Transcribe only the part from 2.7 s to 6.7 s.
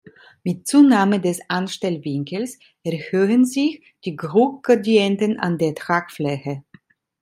erhöhen sich die Druckgradienten an der Tragfläche.